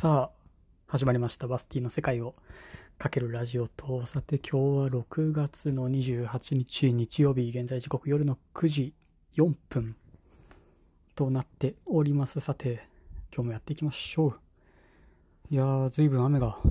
[0.00, 0.50] さあ、
[0.86, 1.46] 始まりました。
[1.46, 2.34] バスティの世界を
[2.96, 8.94] かけるラジオと、さて今日は6月の28日日曜日、現在時刻夜の9時
[9.36, 9.94] 4分
[11.14, 12.40] となっております。
[12.40, 12.88] さて、
[13.30, 14.40] 今日もやっていきましょう。
[15.50, 16.68] いやー、ずいぶん雨が降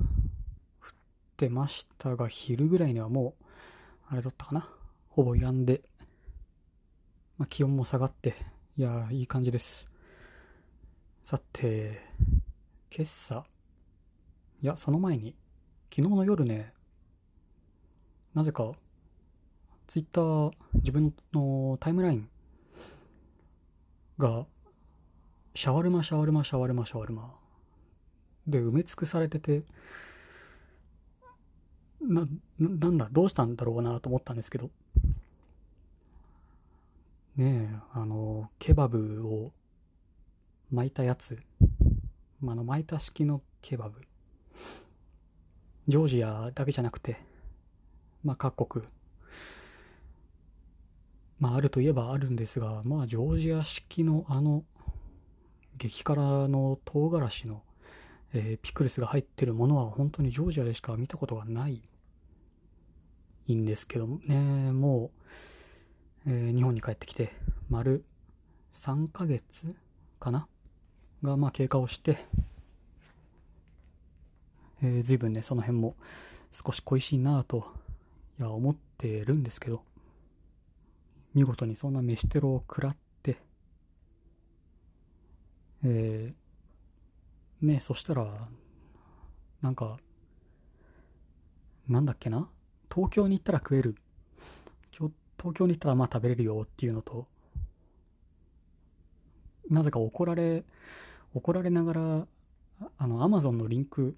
[1.36, 3.44] てましたが、昼ぐらいにはもう、
[4.08, 4.68] あれだったかな。
[5.08, 5.82] ほぼ止んで、
[7.38, 8.34] まあ、気温も下がって、
[8.76, 9.88] いやー、いい感じです。
[11.22, 12.02] さて、
[12.92, 13.44] 今朝、
[14.60, 15.36] いや、その前に、
[15.94, 16.72] 昨日の夜ね、
[18.34, 18.72] なぜか、
[19.86, 22.28] ツイッター、自分のタイムライン
[24.18, 24.44] が、
[25.54, 27.32] シャワルマ、シャワルマ、シャワルマ、シャワルマ、
[28.48, 29.60] で埋め尽くされてて、
[32.00, 32.26] な、
[32.58, 34.68] ななんだ、どうしたんだろうなと思ったんですけど、
[37.36, 39.52] ねえ、あの、ケバブを
[40.72, 41.36] 巻いたやつ、
[42.40, 44.00] まあ、の巻いた式のケバブ。
[45.88, 47.16] ジョージアだけじゃなくて、
[48.22, 48.84] まあ、各国。
[51.38, 54.62] まああるといえばあるんですがまあジョージア式のあの
[55.78, 57.62] 激辛の唐辛子の、
[58.34, 61.80] えーピクルスが入ってるものは本当にジョージアでしか見たことがない
[63.50, 64.70] んですけどね。
[64.72, 65.10] も
[66.26, 67.32] う、えー日本に帰ってきて
[67.70, 68.04] 丸
[68.74, 69.74] 3ヶ月
[70.18, 70.46] かな？
[71.22, 72.24] がまあ経過をして、
[74.82, 75.96] えー、随分ねその辺も
[76.50, 77.66] 少し恋しいなぁと
[78.38, 79.82] いや思ってるんですけど
[81.34, 83.38] 見事にそんな飯テロを食らって
[85.84, 88.26] えー、ねそしたら
[89.62, 89.96] なんか
[91.88, 92.48] なんだっけな
[92.92, 93.94] 東京に行ったら食える。
[95.40, 97.24] 東京に行ったらまあ食べれるよっていうのと
[99.70, 100.64] なぜか怒られ
[101.34, 102.26] 怒られながら
[102.98, 104.16] あのアマゾンのリンク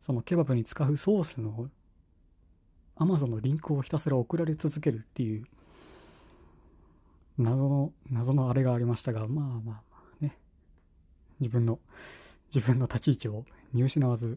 [0.00, 1.66] そのケバブに使うソースの
[2.96, 5.42] アマゾンのリンクをひたすら送られ続けるっていう
[7.38, 10.36] 謎の謎のあれがありましたがまあまあまあね。
[11.40, 11.78] 自分の
[12.54, 14.36] 自分の立ち位置を見失わず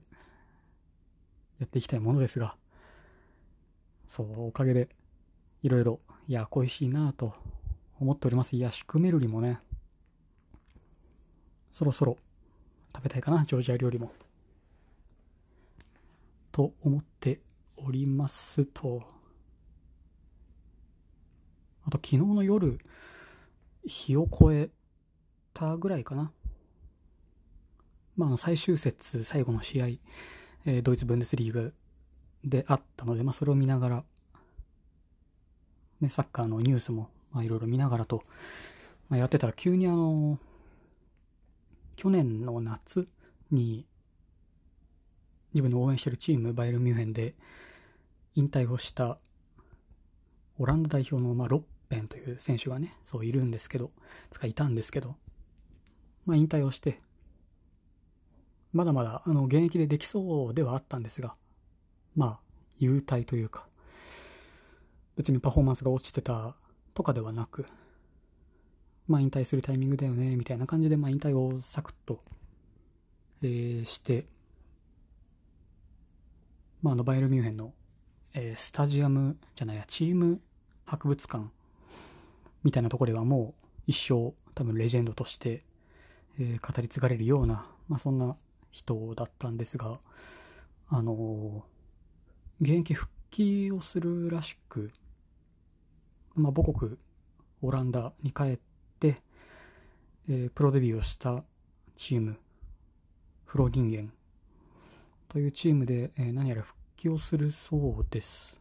[1.59, 2.55] やっていきたいものですが
[4.07, 4.87] そうおかげで
[5.63, 7.33] いろいろいや恋しいなぁと
[7.99, 8.55] 思っております。
[8.55, 9.59] いやシュクメルリもね
[11.75, 12.15] そろそろ
[12.95, 14.13] 食べたいかなジョージア料理も。
[16.53, 17.41] と思って
[17.75, 19.03] おりますと。
[21.85, 22.79] あと昨日の夜
[23.85, 24.69] 日を超え
[25.53, 26.31] たぐらいかな。
[28.15, 31.73] まあ最終節最後の試合、えードイツブンデスリーグ
[32.45, 34.03] であったので、まあ、それを見ながら、
[35.99, 38.21] ね、サッカーのニュースもまあいろいろ見ながらと、
[39.09, 40.39] まあ、やってたら急にあの
[41.95, 43.07] 去年の夏
[43.51, 43.85] に
[45.53, 47.35] 自分の応援してるチームバイエルミュンヘンで
[48.35, 49.17] 引退をした
[50.57, 53.89] オランダ代表の、まあ、ロッペンという選手がねそういるんですけど
[54.31, 55.15] つかいたんですけど、
[56.25, 56.99] まあ、引退をして
[58.73, 61.35] まだまだあの現役でできそうではあったんですが
[62.15, 62.39] まあ
[62.77, 63.65] 優退というか
[65.15, 66.55] 別にパフォーマンスが落ちてた
[66.93, 67.65] とかではなく
[69.07, 72.21] まあ引退するタイミングだよねみたいな感じで、まあ、引退をサクッと、
[73.43, 74.25] えーして、
[76.81, 77.73] まあ、あのバイエルミュンヘンの、
[78.33, 80.39] えースタジアムじゃないやチーム
[80.85, 81.45] 博物館
[82.63, 85.61] みたいなところではもう一生多分レジェンドとして、
[86.39, 88.35] えー語り継がれるような、まあ、そんな
[88.71, 89.99] 人だったんですが
[90.89, 91.75] あのー
[92.61, 94.89] 現役復帰をするらしく、
[96.35, 96.97] まあ、母国
[97.61, 98.74] オランダに帰って、
[100.27, 101.43] えープロデビューをした
[101.95, 102.37] チーム
[103.45, 104.11] フローリンゲン
[105.29, 108.59] というチームで、えー何やら復帰をするそうです。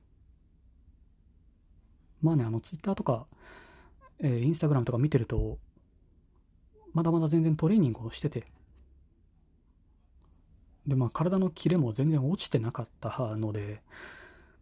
[2.20, 3.26] まあねあのツイッターとか、
[4.20, 5.58] えーインスタグラムとか見てると
[6.92, 8.44] まだまだ全然トレーニングをしてて。
[10.86, 13.78] でまあ体のキレも全然落ちてなかったので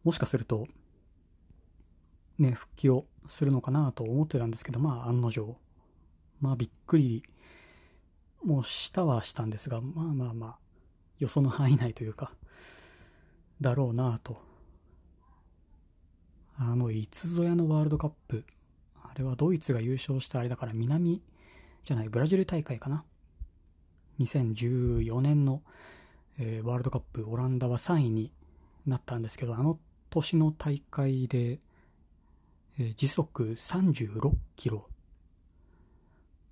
[0.04, 0.68] もしかすると
[2.38, 5.56] ね復帰をするのかなと思ってたんですけどまあ案の定。
[6.42, 7.22] まあびっくり
[8.44, 10.56] もうしたはしたんですがまあまあまあ
[11.18, 12.32] 予想の範囲内というか
[13.60, 14.42] だろうなと。
[16.58, 18.44] あのいつぞやのワールドカップ
[19.02, 21.22] あれはドイツが優勝したあれだから南
[21.82, 23.04] じゃないブラジル大会かな。
[24.20, 25.62] 2014年の、
[26.38, 28.32] えーワールドカップオランダは3位に
[28.86, 29.78] なったんですけどあの
[30.10, 31.58] 年の大会で、
[32.78, 34.86] え時速36キロ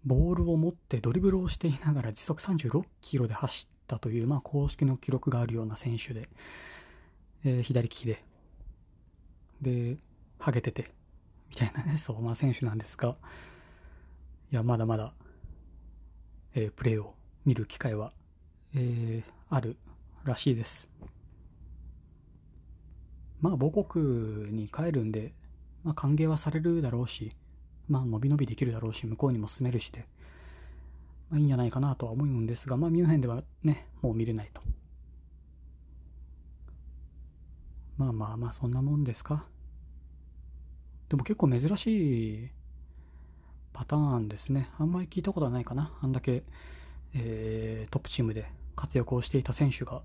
[0.05, 6.29] ボールを持ってドリブルをしていながら時速36キロで走ったという、まあ、公式の記録があるような選手で、
[7.45, 8.25] えー、左利きで、
[9.61, 9.99] で、
[10.39, 10.91] ハゲてて、
[11.51, 13.15] みたいなね、 そう、まあ、選手なんですが、
[14.51, 15.13] いや、まだまだ、
[16.55, 17.15] えー、プレーを
[17.45, 18.13] 見る機会は、
[18.75, 19.77] えー、ある
[20.25, 20.89] らしいです。
[23.41, 25.35] まあ、母国に帰るんで、
[25.83, 27.37] まあ、歓迎はされるだろうし、
[27.91, 30.07] まあ、伸び伸びできるだろうし、向こうにも住めるしで、
[31.29, 34.63] まあ、いいんじゃないかなとは思うんですが、まあ、ミュンヘンではね、もう見れないと。
[37.99, 39.45] まあまあまあ、そんなもんですか。
[41.09, 42.51] でも結構珍しい
[43.73, 44.71] パターンですね。
[44.79, 45.93] あんまり聞いたことはないかな。
[46.01, 46.45] あんだけ、
[47.13, 48.47] えー、トップチームで
[48.77, 50.03] 活躍をしていた選手が、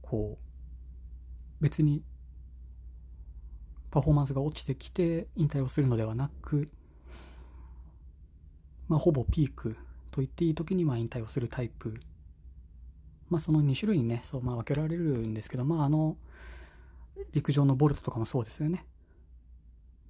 [0.00, 2.02] こう、別に
[3.90, 6.68] パフォーマンスが落ちてきて引退をするのではなく、
[8.88, 9.76] まあ、ほぼピーク
[10.10, 11.94] と言っていい時には引退をするタイプ。
[13.28, 16.16] まあ、その2種類にね、そう、まあ、分けられるんですけど、まあ、あの、
[17.32, 18.84] 陸上のボルトとかもそうですよね。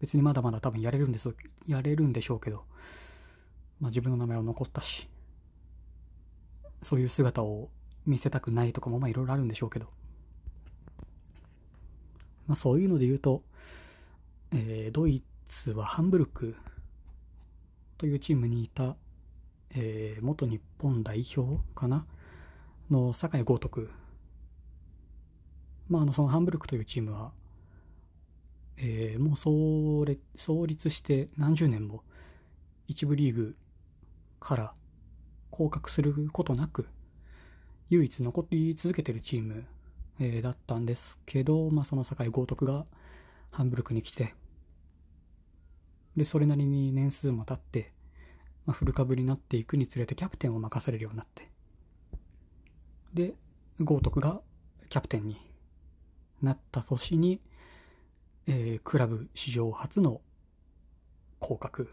[0.01, 1.29] 別にまだまだ多分やれるんです
[1.67, 2.65] やれるんでしょうけど、
[3.79, 5.09] まあ、自分の名前は残ったし、
[6.83, 7.69] そういう姿を
[8.07, 9.87] 見せたくないとかもまあいろいろあるんでしょうけど、
[12.47, 13.43] まあ、そういうので言うと、
[14.53, 16.57] えー、ドイツはハンブルク
[17.99, 18.97] というチームにいた、
[19.75, 22.07] えー、元日本代表かな？
[22.91, 23.91] の酒井豪徳。
[25.89, 27.33] まあ、あの、そのハンブルクというチームは、
[28.77, 32.03] えー、もう創立創立して何十年も
[32.89, 33.57] 一部リーグ
[34.41, 34.75] から
[35.51, 36.89] 降格することなく
[37.91, 39.67] 唯一残り続けてるチーム
[40.21, 42.85] えー、だったんですけど、まあ、その境豪徳が
[43.51, 44.35] ハンブルクに来て、
[46.17, 47.93] で、それなりに年数も経って、
[48.67, 51.49] まあ、フル株になっていくにつれてキャプテンを任されるようになって、
[53.15, 53.35] で、
[53.81, 54.41] 豪徳が
[54.91, 55.41] キャプテンに
[56.43, 57.41] なった年に、
[58.47, 60.21] えー、クラブ史上初の
[61.39, 61.89] 降格、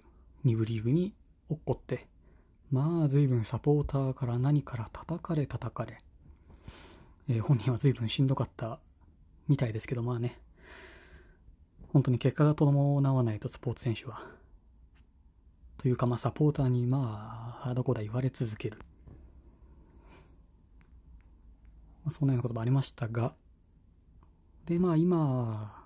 [0.45, 1.13] 2部リーグに
[1.50, 2.07] 落っこって、
[2.71, 6.00] まあ随分サポーターから何から叩かれ叩かれ、
[7.29, 8.79] えー、本人は随分しんどかった
[9.47, 10.39] みたいですけど、まあね、
[11.94, 14.21] 本当に結果が伴わないとスポーツ選手は。
[15.77, 18.79] というか、まあサポーターにまあ、あだこだ言われ続ける。
[22.03, 23.33] まあ、そんなようなこともありましたが、
[24.65, 25.85] で、まあ今、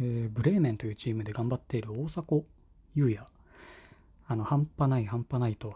[0.00, 2.44] えー、ブレーメンというチームで頑張っている大迫
[2.94, 3.26] 勇也。
[4.26, 5.74] あの、半端ない半端ないと、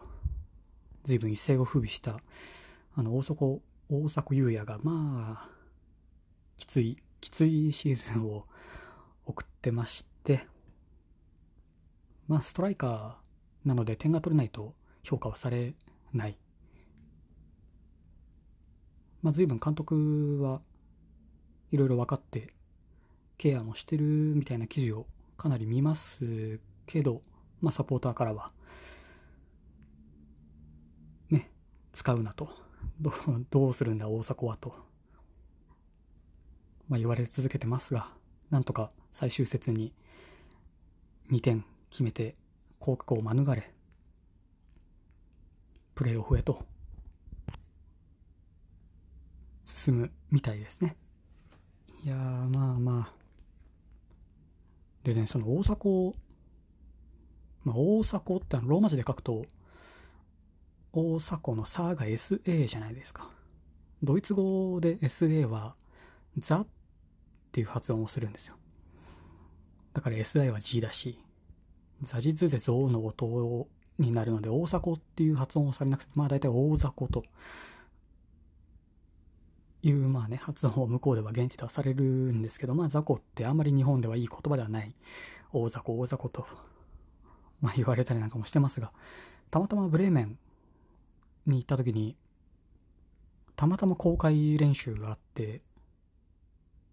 [1.04, 2.20] 随分一世を風靡した、
[2.96, 3.60] あの、大迫
[3.90, 5.50] 大迫勇也が、まあ、
[6.58, 8.44] きつい、きついシーズンを
[9.24, 10.46] 送ってまして、
[12.26, 15.74] まあ、ストライカーなので点が取れないと評価はされ
[16.12, 16.38] ない。
[19.22, 20.60] まあ、随分監督は
[21.70, 22.48] いろいろ分かって、
[23.38, 25.06] ケアもしてるみたいな記事を
[25.38, 27.20] かなり見ますけど、
[27.62, 28.52] まあ、サポーターからは、
[31.30, 31.50] ね、
[31.94, 32.67] 使うなと。
[33.00, 33.12] ど
[33.50, 34.74] どうするんだ大迫はと、
[36.88, 38.12] まあ、言われ続けてますが、
[38.50, 39.92] なんとか最終節に
[41.30, 42.34] 2点決めて
[42.78, 43.72] 降格を免れ、
[45.94, 46.64] プレーオフへと
[49.64, 50.96] 進むみたいですね。
[52.04, 53.18] いや、まあまあ。
[55.04, 56.14] でね、その大迫、
[57.64, 59.44] まあ、大迫ってローマ字で書くと、
[60.98, 63.30] 大迫のサーが SA じゃないですか。
[64.02, 65.76] ドイツ語で SA は
[66.38, 66.66] ザっ
[67.52, 68.56] ていう発音をするんですよ。
[69.94, 71.20] だから SI は G だし、
[72.02, 77.22] ザジズでゾウの音になるので大迫っていう発音をされなくて、まあ大体大迫と
[79.84, 84.92] いうまあね、発音を向こうでは現地ではされるんですけど、まあ雑魚ってあんまり日本ではいい言葉ではない。
[85.52, 86.46] 大雑魚、大雑魚と、
[87.60, 88.90] まあ言われたりなんかもしてますが、
[89.50, 90.38] たまたまブレーメン
[91.50, 92.16] に行った時に、
[93.56, 95.60] たまたま公開練習があって、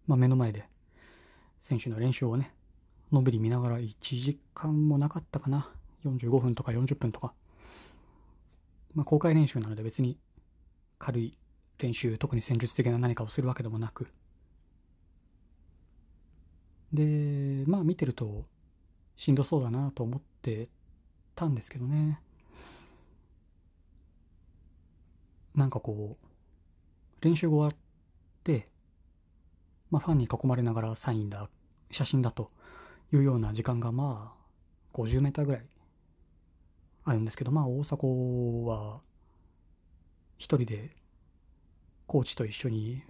[0.07, 0.67] まあ、目の前で
[1.62, 2.53] 選手の練習をね、
[3.12, 5.69] のんびり見ながら1時間もなかったかな。
[6.05, 7.33] 45分とか40分とか。
[8.93, 10.17] まあ、公開練習なので別に
[10.97, 11.38] 軽い
[11.79, 14.07] 練習、特に戦術的な何かをするわけでもなく。
[16.93, 18.41] で、まあ見てると
[19.15, 20.69] しんどそうだなと思って
[21.35, 22.21] たんですけどね。
[25.55, 27.85] なんかこう、練習が終わっ
[28.43, 28.67] て、
[29.89, 31.50] まあファンに囲まれながらサインだ、
[31.91, 32.50] 写真だと
[33.13, 35.65] いうような時間がまあ50メーターぐらい
[37.05, 39.00] あるんですけど、まあ大迫は
[40.38, 40.91] 一人で
[42.07, 43.03] コーチと一緒に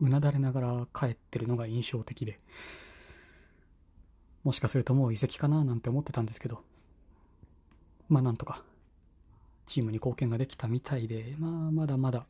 [0.00, 2.36] うなだれながら帰ってるのが印象的で、
[4.44, 6.62] もしかするともう移籍かななんて思ってたんですけど、
[8.08, 8.62] まあなんとか
[9.66, 12.26] チームに貢献ができたみたいで、まあまだまだ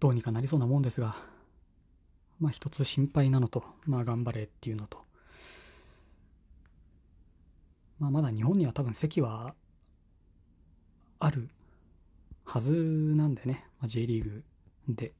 [0.00, 1.16] どうにかなりそうなもんですが、
[2.40, 4.98] まあ一つ心配なのと、まあ頑張れっていうのと、
[7.98, 9.54] まあまだ日本には多分席は
[11.18, 11.48] ある
[12.44, 14.44] はずなんでね、まあ、J リーグ
[14.88, 15.12] で、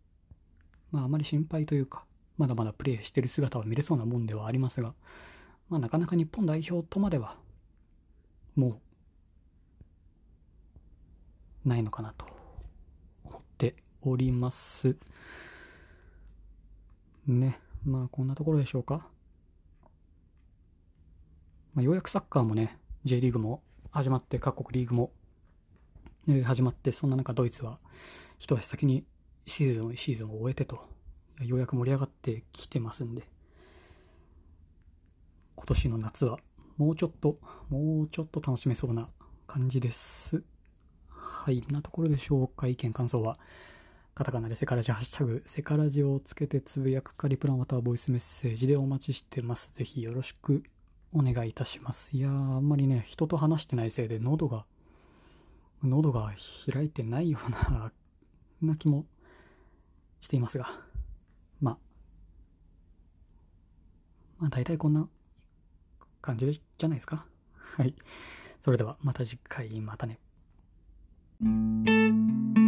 [0.91, 2.05] まああまり心配というか、
[2.37, 4.95] まだまだプレーしてる姿は見れそうなもんではありますが、
[5.69, 7.37] まあなかなか日本代表とまでは、
[8.55, 8.79] もう、
[11.65, 12.27] ないのかなと
[13.25, 14.97] 思っております。
[17.27, 17.61] ね。
[17.85, 19.07] まあこんなところでしょうか。
[21.75, 25.13] まあ、ようやくサッカーもね、J リーグも始まって、各国リーグも、
[26.29, 27.77] え、始まって、そんな中ドイツは
[28.39, 29.05] 一足先に
[29.47, 30.87] シーズンシーズンを終えてと、
[31.41, 33.29] ようやく盛り上がってきてますんで、
[35.57, 36.39] 今年の夏は
[36.77, 37.39] もうちょっと、
[37.71, 39.09] もうちょっと楽しめそうな
[39.47, 40.43] 感じです。
[41.45, 42.69] はい、なところでしょうか。
[42.69, 43.39] 意見、感想は、
[44.15, 49.69] カタカナでセカラジハッシュタグ、セカラジをつけてつぶやくかリプランまたはボイスメッセージでお待ちしてます。
[49.77, 50.63] ぜひよろしく
[51.13, 52.17] お願いいたします。
[52.17, 54.63] いやー、あんまりね、人と話してないせいで喉が、
[55.83, 56.33] 喉が
[56.73, 57.93] 開いてないような、
[58.63, 59.05] な気も
[60.23, 60.67] していますが、
[61.61, 61.79] まあ、
[64.39, 65.07] まあ大体こんな
[66.23, 67.27] 感じじゃないですか。
[67.53, 67.95] はい。
[68.63, 70.24] それではまた次回またね。
[71.45, 72.64] Thank you.